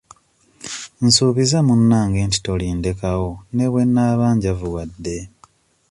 Nsuubiza 1.05 1.57
munnange 1.67 2.19
nti 2.27 2.39
tolindekawo 2.45 3.31
ne 3.55 3.65
bwe 3.71 3.83
nnaaba 3.87 4.25
njavuwadde. 4.35 5.17